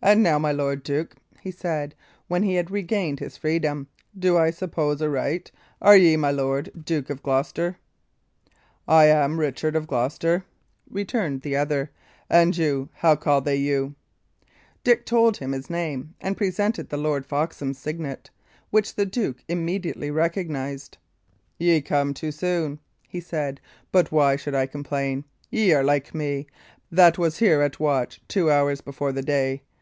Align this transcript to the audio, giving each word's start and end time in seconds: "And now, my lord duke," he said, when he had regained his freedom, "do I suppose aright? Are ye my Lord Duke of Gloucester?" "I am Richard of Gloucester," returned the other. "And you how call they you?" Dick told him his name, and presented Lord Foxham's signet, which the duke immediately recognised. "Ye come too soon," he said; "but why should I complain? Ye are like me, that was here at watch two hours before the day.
"And 0.00 0.22
now, 0.22 0.38
my 0.38 0.52
lord 0.52 0.84
duke," 0.84 1.16
he 1.40 1.50
said, 1.50 1.92
when 2.28 2.44
he 2.44 2.54
had 2.54 2.70
regained 2.70 3.18
his 3.18 3.36
freedom, 3.36 3.88
"do 4.16 4.38
I 4.38 4.52
suppose 4.52 5.02
aright? 5.02 5.50
Are 5.82 5.96
ye 5.96 6.16
my 6.16 6.30
Lord 6.30 6.70
Duke 6.84 7.10
of 7.10 7.20
Gloucester?" 7.20 7.78
"I 8.86 9.06
am 9.06 9.40
Richard 9.40 9.74
of 9.74 9.88
Gloucester," 9.88 10.44
returned 10.88 11.42
the 11.42 11.56
other. 11.56 11.90
"And 12.30 12.56
you 12.56 12.90
how 12.92 13.16
call 13.16 13.40
they 13.40 13.56
you?" 13.56 13.96
Dick 14.84 15.04
told 15.04 15.38
him 15.38 15.50
his 15.50 15.68
name, 15.68 16.14
and 16.20 16.36
presented 16.36 16.92
Lord 16.92 17.26
Foxham's 17.26 17.78
signet, 17.78 18.30
which 18.70 18.94
the 18.94 19.04
duke 19.04 19.42
immediately 19.48 20.12
recognised. 20.12 20.96
"Ye 21.58 21.80
come 21.80 22.14
too 22.14 22.30
soon," 22.30 22.78
he 23.08 23.18
said; 23.20 23.60
"but 23.90 24.12
why 24.12 24.36
should 24.36 24.54
I 24.54 24.66
complain? 24.66 25.24
Ye 25.50 25.72
are 25.72 25.82
like 25.82 26.14
me, 26.14 26.46
that 26.88 27.18
was 27.18 27.38
here 27.38 27.62
at 27.62 27.80
watch 27.80 28.22
two 28.28 28.48
hours 28.48 28.80
before 28.80 29.10
the 29.10 29.22
day. 29.22 29.62